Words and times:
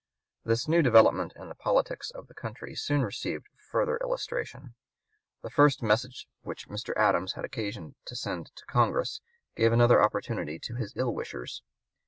This 0.43 0.67
new 0.67 0.81
development 0.81 1.31
in 1.35 1.47
the 1.47 1.53
politics 1.53 2.09
of 2.09 2.25
the 2.25 2.33
country 2.33 2.73
soon 2.73 3.03
received 3.03 3.45
further 3.69 3.97
illustration. 3.97 4.73
The 5.43 5.51
first 5.51 5.83
message 5.83 6.27
which 6.41 6.67
Mr. 6.67 6.95
Adams 6.97 7.33
had 7.33 7.45
occasion 7.45 7.93
to 8.05 8.15
send 8.15 8.47
to 8.55 8.65
Congress 8.65 9.21
gave 9.55 9.71
another 9.71 10.01
opportunity 10.01 10.57
to 10.57 10.73
his 10.73 10.93
ill 10.95 11.13
wishers. 11.13 11.61